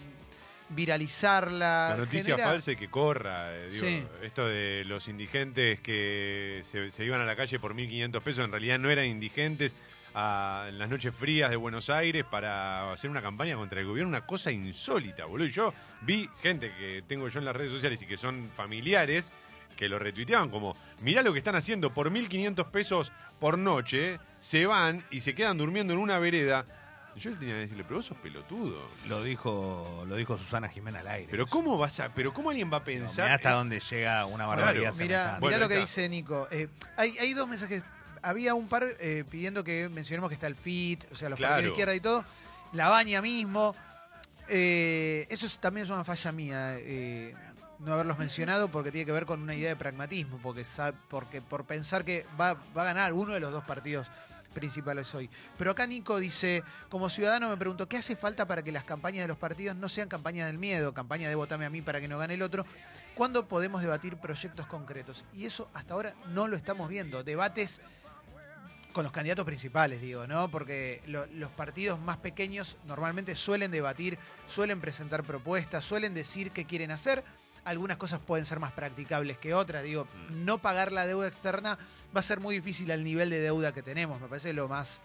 [0.69, 1.89] viralizarla.
[1.91, 3.57] La noticia genera- falsa y que corra.
[3.57, 4.03] eh, digo, Sí.
[4.21, 8.51] Esto de los indigentes que se, se iban a la calle por 1.500 pesos, en
[8.51, 9.75] realidad no eran indigentes
[10.13, 14.09] a- en las noches frías de Buenos Aires para hacer una campaña contra el gobierno,
[14.09, 15.47] una cosa insólita, boludo.
[15.47, 19.31] Y yo vi gente que tengo yo en las redes sociales y que son familiares
[19.77, 24.65] que lo retuiteaban como, mirá lo que están haciendo por 1.500 pesos por noche, se
[24.67, 26.65] van y se quedan durmiendo en una vereda.
[27.15, 28.87] Y Yo le tenía que decirle, pero vos sos pelotudo.
[29.09, 31.27] Lo dijo, lo dijo Susana Jimena al aire.
[31.31, 34.25] Pero cómo vas a, pero cómo alguien va a pensar mirá hasta es- dónde llega
[34.25, 35.39] una Claro, barbaridad Mira, semejante.
[35.41, 35.85] Bueno, lo que está.
[35.85, 36.47] dice Nico.
[36.51, 37.83] Eh, hay, hay dos mensajes.
[38.21, 41.53] Había un par eh, pidiendo que mencionemos que está el FIT, o sea, los Claro.
[41.53, 42.25] partidos de izquierda y todo.
[42.73, 43.75] La baña mismo.
[44.47, 46.75] Eh, eso es- también es una falla mía.
[46.79, 47.35] eh,
[47.79, 50.63] no haberlos mencionado porque tiene que ver con una idea de pragmatismo, porque,
[51.09, 54.05] porque por pensar que va, va a ganar alguno de los dos partidos
[54.53, 55.31] principales hoy.
[55.57, 59.23] Pero acá Nico dice, como ciudadano me pregunto, ¿qué hace falta para que las campañas
[59.23, 62.07] de los partidos no sean campañas del miedo, campaña de votame a mí para que
[62.07, 62.67] no gane el otro?
[63.15, 65.25] ¿Cuándo podemos debatir proyectos concretos?
[65.33, 67.23] Y eso hasta ahora no lo estamos viendo.
[67.23, 67.81] Debates
[68.91, 70.49] con los candidatos principales, digo, ¿no?
[70.49, 76.65] Porque lo- los partidos más pequeños normalmente suelen debatir, suelen presentar propuestas, suelen decir qué
[76.65, 77.23] quieren hacer.
[77.63, 79.83] Algunas cosas pueden ser más practicables que otras.
[79.83, 81.77] Digo, no pagar la deuda externa
[82.15, 84.19] va a ser muy difícil al nivel de deuda que tenemos.
[84.19, 84.99] Me parece lo más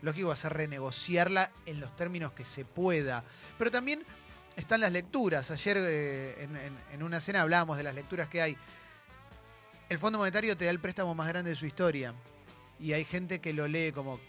[0.00, 3.24] lógico va a ser renegociarla en los términos que se pueda.
[3.58, 4.04] Pero también
[4.56, 5.50] están las lecturas.
[5.50, 8.56] Ayer eh, en, en- en una cena hablábamos de las lecturas que hay.
[9.90, 12.14] El Fondo Monetario te da el préstamo más grande de su historia.
[12.80, 14.20] Y hay gente que lo lee como,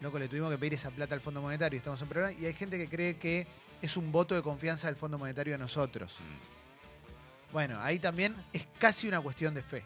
[0.00, 2.38] loco, le tuvimos que pedir esa plata al Fondo Monetario, estamos en programa.
[2.38, 3.46] Y hay gente que cree que
[3.82, 6.16] es un voto de confianza del Fondo Monetario a nosotros.
[7.52, 9.84] Bueno, ahí también es casi una cuestión de fe.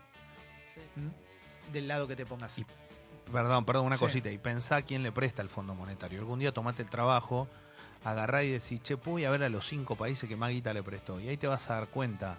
[0.96, 1.10] ¿m?
[1.72, 2.58] Del lado que te pongas.
[2.58, 2.66] Y-
[3.32, 4.04] Perdón, perdón, una Sí.
[4.04, 4.30] cosita.
[4.30, 6.18] Y pensá quién le presta el Fondo Monetario.
[6.20, 7.48] Algún día tomate el trabajo,
[8.04, 10.82] agarrá y decís, che, voy a ver a los cinco países que más guita le
[10.82, 11.18] prestó.
[11.20, 12.36] Y ahí te vas a dar cuenta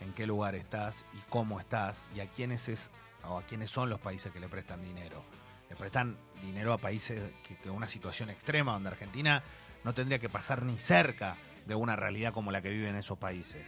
[0.00, 2.88] en qué lugar estás y cómo estás y a quiénes es
[3.24, 5.22] o a quiénes son los países que le prestan dinero.
[5.68, 9.42] Le prestan dinero a países que, que una situación extrema donde Argentina
[9.84, 13.66] no tendría que pasar ni cerca de una realidad como la que viven esos países.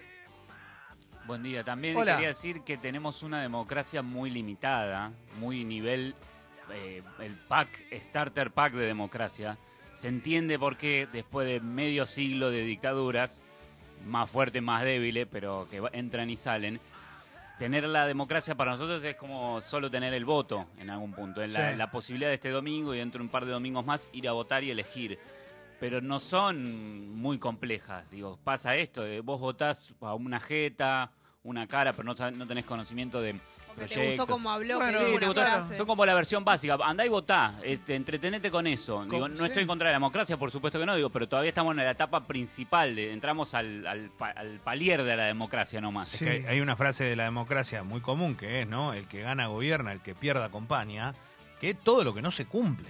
[1.27, 1.63] Buen día.
[1.63, 2.15] También Hola.
[2.15, 6.15] quería decir que tenemos una democracia muy limitada, muy nivel,
[6.73, 7.69] eh, el pack,
[8.03, 9.59] starter pack de democracia.
[9.93, 13.45] Se entiende por qué después de medio siglo de dictaduras,
[14.07, 16.81] más fuertes, más débiles, pero que entran y salen,
[17.61, 21.42] tener la democracia para nosotros es como solo tener el voto en algún punto.
[21.42, 21.77] En la, Sí.
[21.77, 24.33] la posibilidad de este domingo y dentro de un par de domingos más ir a
[24.33, 25.18] votar y elegir.
[25.79, 28.11] Pero no son muy complejas.
[28.11, 32.64] Digo, pasa esto, de vos votás a una jeta, una cara, pero no, no tenés
[32.64, 33.38] conocimiento de
[33.88, 34.27] Te proyectos.
[34.27, 35.75] gustó como habló, Bueno, que sí, te gustó-.
[35.77, 36.79] Son como la versión básica.
[36.85, 37.55] Andá y votá.
[37.62, 39.05] Este, entretenete con eso.
[39.05, 41.49] Digo, no estoy en contra de la democracia, por supuesto que no, digo, pero todavía
[41.51, 42.95] estamos en la etapa principal.
[42.95, 46.09] De, entramos al, al, pa- al palier de la democracia nomás.
[46.09, 46.25] Sí.
[46.25, 48.93] Es que hay- hay una frase de la democracia muy común que es, ¿no?
[48.95, 51.14] El que gana gobierna, el que pierda acompaña,
[51.61, 52.88] que es todo lo que no se cumple.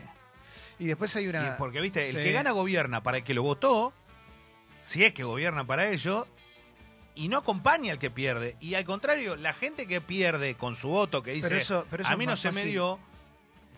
[0.79, 1.49] Y después hay Y una.
[1.49, 3.93] es porque, viste, el que gana gobierna para el que lo votó,
[4.83, 6.27] si es que gobierna para ello,
[7.21, 8.57] y no acompaña al que pierde.
[8.61, 12.03] Y al contrario, la gente que pierde con su voto, que dice, Pero eso- pero
[12.03, 12.99] eso a mí no se me dio,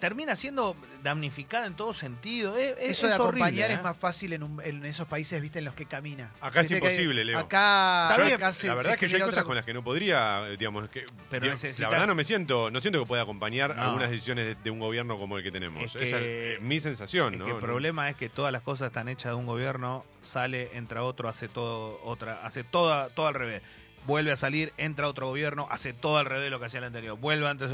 [0.03, 2.57] termina siendo damnificada en todo sentido.
[2.57, 3.73] Es, es- Eso de es acompañar horrible, ¿eh?
[3.75, 6.33] es más fácil en, un- en esos países, viste, en los que camina.
[6.41, 7.39] Acá es hay- imposible, Leo.
[7.39, 9.65] Acá, Está bien, acá se- la verdad es que yo hay cosas otra con las
[9.65, 12.81] que no podría, eh, digamos, que Pero digo, necesitas- la verdad no me siento, no
[12.81, 13.83] siento que pueda acompañar No.
[13.85, 15.81] algunas decisiones de, de un gobierno como el que tenemos.
[15.85, 17.45] Es Esa es mi sensación, Es ¿no?
[17.45, 20.71] que el No- problema es que todas las cosas están hechas de un gobierno, sale,
[20.77, 23.63] entra otro, hace todo otra, hace toda, todo al revés.
[24.05, 26.87] Vuelve a salir, entra otro gobierno, hace todo al revés de lo que hacía el
[26.87, 27.17] anterior.
[27.21, 27.71] Vuelve antes.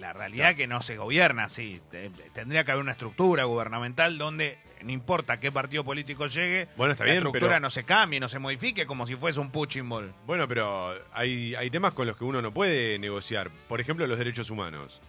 [0.00, 1.80] La realidad es que no se gobierna así.
[1.90, 6.92] Te- Tendría que haber una estructura gubernamental donde no importa qué partido político llegue, Bueno,
[6.92, 9.50] está la bien, estructura pero- no se cambie, no se modifique como si fuese un
[9.50, 10.14] punching ball.
[10.26, 13.50] Bueno, pero hay, hay temas con los que uno no puede negociar.
[13.68, 15.02] Por ejemplo, los derechos humanos.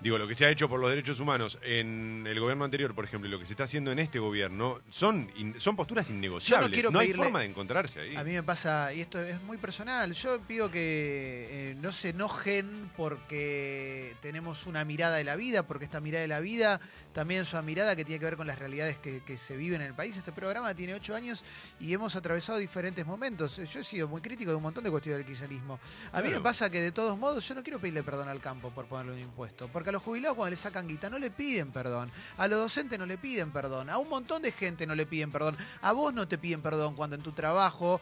[0.00, 3.04] Digo, lo que se ha hecho por los derechos humanos en el gobierno anterior, por
[3.04, 6.82] ejemplo, y lo que se está haciendo en este gobierno, son, in- son posturas innegociables.
[6.90, 8.16] no hay pedirle- forma de encontrarse ahí.
[8.16, 12.10] A mí me pasa, y esto es muy personal, yo pido que eh, no se
[12.10, 16.80] enojen porque tenemos una mirada de la vida, porque esta mirada de la vida
[17.12, 19.80] también es una mirada que tiene que ver con las realidades que, que se viven
[19.82, 20.16] en el país.
[20.16, 21.44] Este programa tiene ocho años
[21.78, 23.56] y hemos atravesado diferentes momentos.
[23.70, 25.78] Yo he sido muy crítico de un montón de cuestiones del kirchnerismo.
[26.12, 26.42] A mí me Claro.
[26.44, 29.18] pasa que de todos modos yo no quiero pedirle perdón al campo por ponerle un
[29.20, 32.58] impuesto, porque a los jubilados cuando le sacan guita no le piden perdón, a los
[32.58, 35.92] docentes no le piden perdón, a un montón de gente no le piden perdón, a
[35.92, 38.00] vos no te piden perdón cuando en tu trabajo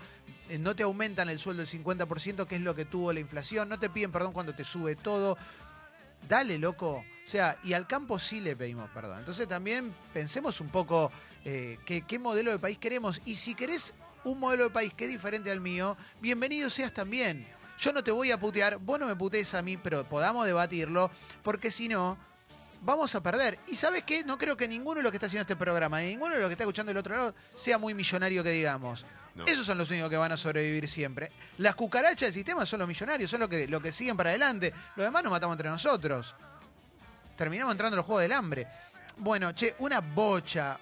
[0.49, 3.69] eh, no te aumentan el sueldo el 50%, que es lo que tuvo la inflación,
[3.69, 5.37] no te piden perdón cuando te sube todo.
[6.29, 6.97] Dale, loco.
[6.97, 9.21] O sea, y al campo sí le pedimos perdón.
[9.21, 11.13] Entonces también pensemos un poco
[11.45, 13.21] eh, qué modelo de país queremos.
[13.25, 17.47] Y si querés un modelo de país que es diferente al mío, bienvenido seas también.
[17.79, 21.11] Yo no te voy a putear, vos no me putees a mí, pero podamos debatirlo,
[21.43, 22.19] porque si no,
[22.83, 23.61] vamos a perder.
[23.69, 26.09] Y sabes qué, no creo que ninguno de los que está haciendo este programa, ni
[26.09, 29.07] ninguno de los que está escuchando del otro lado, sea muy millonario que digamos.
[29.37, 29.45] No.
[29.45, 31.31] Esos son los únicos que van a sobrevivir siempre.
[31.59, 34.73] Las cucarachas del sistema son los millonarios, son los que, lo que siguen para adelante.
[34.97, 36.35] Los demás nos matamos entre nosotros.
[37.37, 38.67] Terminamos entrando en los juegos del hambre.
[39.19, 40.81] Bueno, che, una bocha,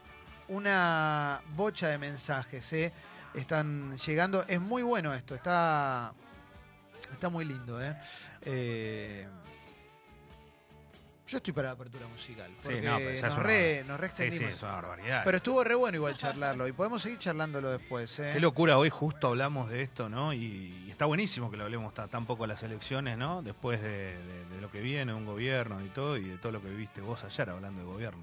[0.48, 2.92] una bocha de mensajes, ¿eh?
[3.34, 4.46] Están llegando.
[4.48, 6.14] Es muy bueno esto, está,
[7.12, 7.96] está muy lindo, ¿eh?
[8.42, 9.26] Eh,
[11.28, 12.48] yo estoy para la apertura musical.
[12.60, 15.22] Sí, Porque no, pero nos, re, nos re Sí, sí, es una barbaridad.
[15.24, 18.16] Pero estuvo re bueno igual charlarlo y podemos seguir charlándolo después.
[18.20, 18.30] ¿eh?
[18.34, 20.32] Qué locura, hoy justo hablamos de esto, ¿no?
[20.32, 23.42] Y, y está buenísimo que lo hablemos ta- tan poco las elecciones, ¿no?
[23.42, 26.62] Después de, de- de lo que viene, un gobierno y todo, y de todo lo
[26.62, 28.22] que viviste vos ayer hablando de gobierno.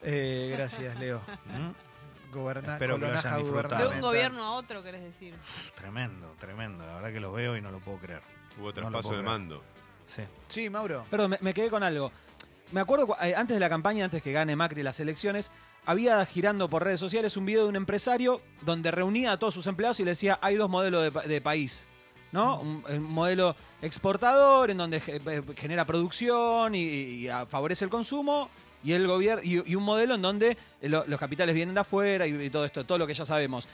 [0.00, 1.20] Eh, gracias, Leo.
[1.44, 1.91] ¿Mm?
[2.32, 3.88] Goberna Espero que lo hayan disfrutado.
[3.90, 5.34] De un gobierno a otro, querés decir.
[5.76, 6.84] Tremendo, tremendo.
[6.86, 8.22] La verdad que los veo y no lo puedo creer.
[8.58, 9.62] Hubo traspaso de mando.
[10.06, 10.22] Sí.
[10.48, 11.04] Sí, Mauro.
[11.10, 12.10] Perdón, me, me quedé con algo.
[12.72, 15.50] Me acuerdo cu- eh, antes de la campaña, antes que gane Macri las elecciones,
[15.86, 19.66] había girando por redes sociales un video de un empresario donde reunía a todos sus
[19.66, 21.86] empleados y le decía, hay dos modelos de, pa- de país.
[22.32, 22.58] ¿no?
[22.60, 28.48] Un, un modelo exportador en donde eh, genera producción y, y, ah, favorece el consumo
[28.82, 32.26] y el gobierno y, un modelo en donde eh, lo- los capitales vienen de afuera
[32.26, 33.68] y, todo esto, todo lo que ya sabemos.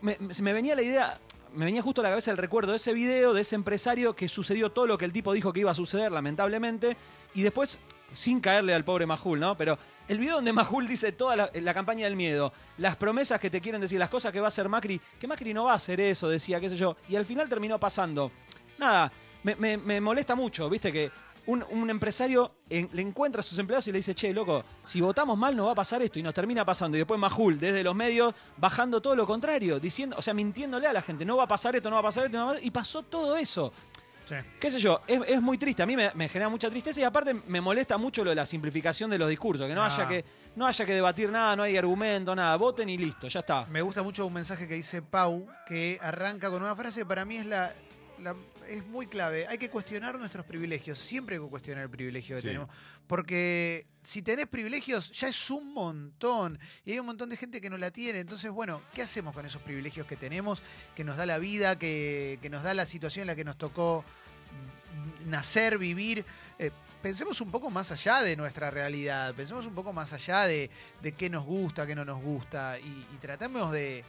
[0.00, 0.16] Me,
[0.52, 1.20] venía la idea,
[1.54, 4.28] me venía justo a la cabeza el recuerdo de ese video, de ese empresario que
[4.28, 6.96] sucedió todo lo que el tipo dijo que iba a suceder, lamentablemente,
[7.34, 7.78] y después,
[8.12, 9.56] sin caerle al pobre Majul, ¿no?
[9.56, 13.60] Pero el video donde Majul dice toda la, campaña del miedo, las promesas que te
[13.60, 16.00] quieren decir, las cosas que va a hacer Macri, que Macri no va a hacer
[16.00, 18.32] eso, decía, qué sé yo, y al final terminó pasando.
[18.78, 19.12] Nada,
[19.44, 21.10] me molesta mucho, viste, que
[21.46, 25.00] un, un empresario en- le encuentra a sus empleados y le dice, che, loco, si
[25.00, 26.96] votamos mal no va a pasar esto, y nos termina pasando.
[26.96, 30.92] Y después Majul, desde los medios, bajando todo lo contrario, diciendo, o sea, mintiéndole a
[30.92, 32.54] la gente, no va a pasar esto, no va a pasar esto, no va a
[32.54, 32.66] pasar-".
[32.66, 33.72] y pasó todo eso
[34.24, 34.36] Sí.
[34.60, 35.82] qué sé yo, es, es muy triste.
[35.82, 38.46] A mí me, me genera mucha tristeza y aparte me molesta mucho lo de la
[38.46, 39.86] simplificación de los discursos, que no, Ah.
[39.86, 40.24] haya que
[40.54, 42.54] no haya que debatir nada, no hay argumento, nada.
[42.56, 43.66] Voten y listo, ya está.
[43.66, 47.24] Me gusta mucho un mensaje que dice Pau, que arranca con una frase que para
[47.24, 47.72] mí es la,
[48.20, 48.36] la-
[48.68, 49.46] es muy clave.
[49.46, 50.98] Hay que cuestionar nuestros privilegios.
[50.98, 52.48] Siempre hay que cuestionar el privilegio que Sí.
[52.48, 52.68] tenemos.
[53.06, 56.58] Porque si tenés privilegios, ya es un montón.
[56.84, 58.20] Y hay un montón de gente que no la tiene.
[58.20, 60.62] Entonces, bueno, ¿qué hacemos con esos privilegios que tenemos?
[60.94, 63.58] Que nos da la vida, que, que nos da la situación en la que nos
[63.58, 64.04] tocó
[65.26, 66.24] nacer, vivir.
[66.58, 66.70] Eh,
[67.02, 69.34] pensemos un poco más allá de nuestra realidad.
[69.34, 70.70] Pensemos un poco más allá de,
[71.02, 72.78] de qué nos gusta, qué no nos gusta.
[72.78, 74.04] Y, y tratemos de,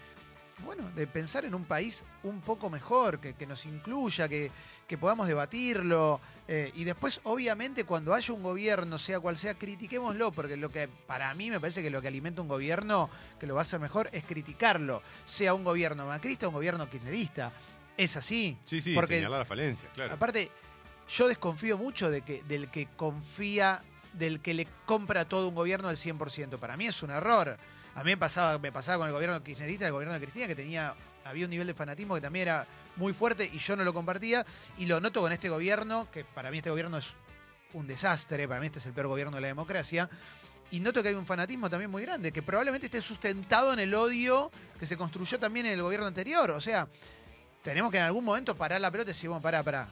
[0.65, 4.51] bueno, de pensar en un país un poco mejor, que, que nos incluya, que,
[4.87, 6.19] que podamos debatirlo.
[6.47, 10.87] eh, y después, obviamente, cuando haya un gobierno, sea cual sea, critiquémoslo, porque lo que
[10.87, 13.79] para mí me parece que lo que alimenta un gobierno, que lo va a hacer
[13.79, 15.01] mejor, es criticarlo.
[15.25, 17.51] Sea un gobierno macrista o un gobierno kirchnerista.
[17.95, 18.57] Es así.
[18.65, 20.13] Sí, sí, Porque- señalar la falencia, claro.
[20.13, 20.49] Aparte,
[21.07, 25.89] yo desconfío mucho de que, del que confía, del que le compra todo un gobierno
[25.89, 26.57] al 100%.
[26.59, 27.57] Para mí es un error.
[27.95, 30.55] A mí me pasaba, me pasaba con el gobierno kirchnerista, el gobierno de Cristina, que
[30.55, 33.93] tenía, había un nivel de fanatismo que también era muy fuerte y yo no lo
[33.93, 34.45] compartía.
[34.77, 37.13] Y lo noto con este gobierno, que para mí este gobierno es
[37.73, 40.09] un desastre, para mí este es el peor gobierno de la democracia.
[40.71, 43.93] Y noto que hay un fanatismo también muy grande, que probablemente esté sustentado en el
[43.93, 46.49] odio que se construyó también en el gobierno anterior.
[46.51, 46.87] O sea,
[47.61, 49.87] tenemos que en algún momento parar la pelota y decir, bueno, pará, pará.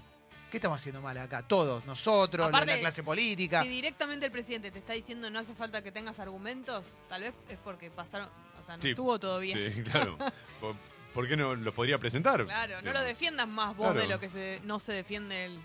[0.51, 1.43] ¿Qué estamos haciendo mal acá?
[1.43, 3.63] Todos, nosotros, Aparte, la clase política.
[3.63, 7.33] Si directamente el presidente te está diciendo no hace falta que tengas argumentos, tal vez
[7.47, 8.27] es porque pasaron,
[8.59, 8.89] o sea, no Sí.
[8.89, 9.57] estuvo todo bien.
[9.73, 10.17] Sí, claro.
[11.13, 12.43] ¿Por, qué no los podría presentar?
[12.43, 14.01] Claro, no lo defiendas más vos Claro.
[14.01, 15.59] de lo que se, no se defiende él.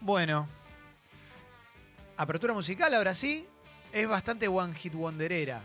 [0.00, 0.48] Bueno,
[2.16, 3.46] apertura musical ahora sí.
[3.92, 5.62] Es bastante one hit wonderera,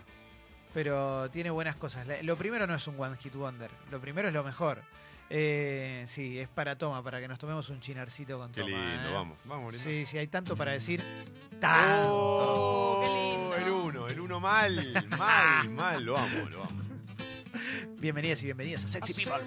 [0.73, 2.05] pero tiene buenas cosas.
[2.23, 4.83] Lo primero no es un one hit wonder, lo primero es lo mejor.
[5.29, 8.77] Eh, sí, es para toma, para que nos tomemos un chinarcito con Qué toma.
[8.77, 9.13] lindo, ¿eh?
[9.13, 9.37] vamos.
[9.45, 9.89] Vamos, lindo.
[9.89, 11.03] Sí, sí, hay tanto para decir.
[11.59, 12.09] ¡Tanto!
[12.13, 13.55] Oh, Qué lindo.
[13.57, 16.81] El uno, el uno mal, mal, mal, lo amo, lo amo.
[17.99, 19.41] Bienvenidas y bienvenidos a Sexy People.